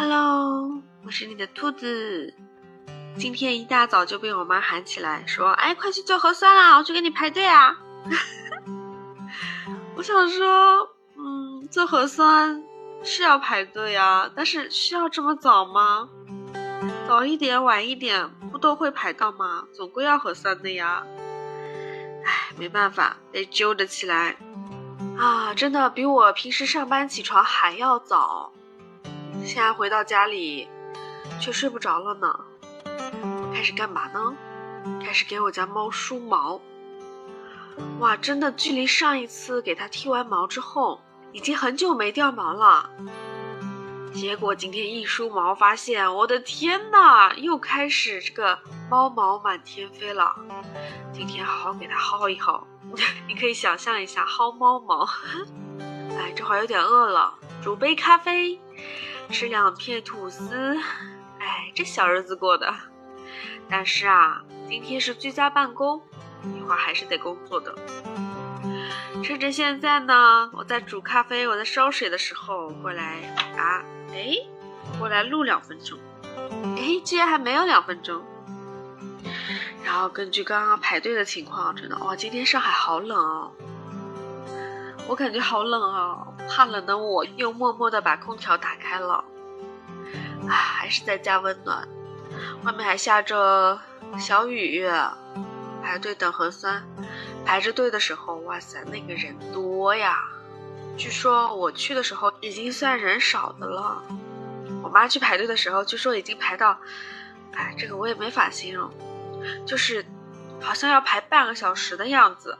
[0.00, 2.32] Hello，我是你的兔子。
[3.16, 7.76] 今天一大早就被我妈喊起来，说：“哎，快去做核酸啦，我去给你排队啊！”
[9.98, 12.62] 我想说，嗯，做核酸
[13.02, 16.08] 是要排队啊，但是需要这么早吗？
[17.08, 19.64] 早一点、晚一点，不都会排到吗？
[19.74, 21.02] 总归要核酸的呀。
[22.24, 24.36] 哎，没办法，得揪着起来。
[25.18, 28.52] 啊，真的比我平时上班起床还要早。
[29.44, 30.68] 现在回到家里，
[31.40, 32.40] 却睡不着了呢。
[33.54, 34.34] 开始干嘛呢？
[35.04, 36.60] 开始给我家猫梳毛。
[37.98, 41.00] 哇，真的，距离上一次给它剃完毛之后，
[41.32, 42.90] 已经很久没掉毛了。
[44.12, 48.58] 结果今天一梳毛，发现我的天呐，又开始这个
[48.90, 50.34] 猫毛满天飞了。
[51.12, 52.62] 今天好好给它薅一薅，
[53.28, 55.08] 你可以想象一下薅猫毛。
[56.18, 58.60] 哎，这会儿有点饿了，煮杯咖啡，
[59.30, 60.76] 吃两片吐司。
[61.38, 62.74] 哎，这小日子过的。
[63.70, 66.00] 但是啊，今天是居家办公，
[66.56, 67.74] 一会儿还是得工作的。
[69.22, 73.18] 趁着现在呢，我在煮咖啡，我在烧水的时候过来
[73.56, 74.32] 啊，哎，
[74.98, 75.98] 过来录两分钟，
[76.76, 78.24] 哎，居然还没有两分钟。
[79.84, 83.52] 然后根据刚刚排队的情况，真的哇，今天上海好冷哦，
[85.08, 89.24] 我感觉好冷啊，怕冷的我又默默的把空调打开了，
[90.46, 91.88] 啊，还是在家温暖。
[92.62, 93.80] 外面还下着
[94.18, 94.86] 小雨，
[95.82, 96.84] 排队等核酸，
[97.42, 100.28] 排着队的时候，哇塞，那个人多呀！
[100.98, 104.02] 据说我去的时候已经算人少的了。
[104.82, 106.78] 我妈去排队的时候，据说已经排到，
[107.54, 108.90] 哎，这个我也没法形容，
[109.64, 110.04] 就是
[110.60, 112.58] 好像要排半个小时的样子。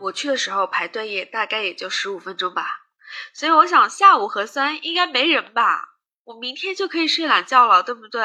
[0.00, 2.80] 我去的时候排队也大概也就十五分钟吧，
[3.34, 8.22] 所以我想下午核酸应该没人吧，我明天就可以睡懒觉了，对不对？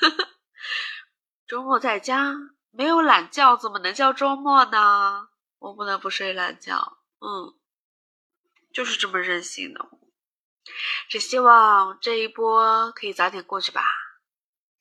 [1.46, 2.34] 周末在家
[2.70, 5.28] 没有懒觉，怎么能叫周末呢？
[5.58, 7.54] 我不能不睡懒觉，嗯，
[8.72, 9.88] 就是这么任性的。
[11.08, 13.82] 只希望这一波可以早点过去吧，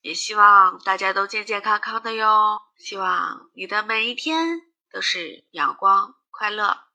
[0.01, 2.62] 也希望大家都健健康康的哟。
[2.78, 4.62] 希望你的每一天
[4.97, 6.88] 都是阳光快乐，好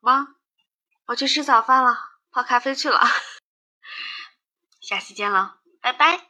[0.00, 0.28] 吗？
[1.04, 1.94] 我去吃早饭了，
[2.30, 2.98] 泡咖啡去了。
[4.80, 6.29] 下期见了，拜拜。